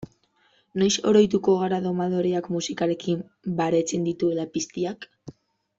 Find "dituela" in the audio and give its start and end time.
4.13-4.51